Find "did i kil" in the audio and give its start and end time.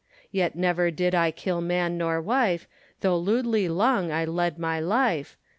0.89-1.61